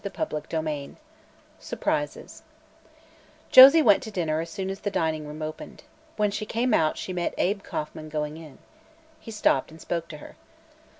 CHAPTER 0.03 0.41
XXI 0.41 0.95
SURPRISES 1.59 2.41
Josie 3.51 3.83
went 3.83 4.01
to 4.01 4.09
dinner 4.09 4.39
as 4.41 4.49
soon 4.49 4.71
as 4.71 4.79
the 4.79 4.89
dining 4.89 5.27
room 5.27 5.43
opened. 5.43 5.83
When 6.17 6.31
she 6.31 6.47
came 6.47 6.73
out 6.73 6.97
she 6.97 7.13
met 7.13 7.35
Abe 7.37 7.61
Kauffman 7.61 8.09
going 8.09 8.35
in. 8.35 8.57
He 9.19 9.29
stopped 9.29 9.69
and 9.69 9.79
spoke 9.79 10.07
to 10.07 10.17
her. 10.17 10.37